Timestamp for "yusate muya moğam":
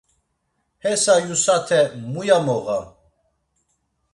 1.27-2.85